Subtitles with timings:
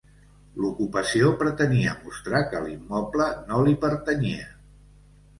[0.61, 4.49] L'ocupació pretenia mostrar que l'immoble no li pertanyia.